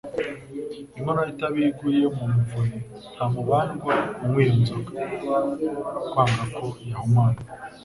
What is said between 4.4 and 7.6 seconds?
nzoga, kwanga ko yahumana